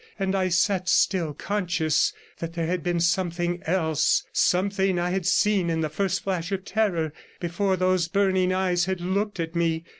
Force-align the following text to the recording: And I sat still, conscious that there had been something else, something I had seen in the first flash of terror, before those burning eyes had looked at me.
And 0.17 0.33
I 0.33 0.49
sat 0.49 0.89
still, 0.89 1.35
conscious 1.35 2.11
that 2.39 2.53
there 2.53 2.65
had 2.65 2.81
been 2.81 2.99
something 2.99 3.61
else, 3.67 4.23
something 4.33 4.97
I 4.97 5.11
had 5.11 5.27
seen 5.27 5.69
in 5.69 5.81
the 5.81 5.89
first 5.89 6.23
flash 6.23 6.51
of 6.51 6.65
terror, 6.65 7.13
before 7.39 7.77
those 7.77 8.07
burning 8.07 8.51
eyes 8.51 8.85
had 8.85 8.99
looked 8.99 9.39
at 9.39 9.55
me. 9.55 9.83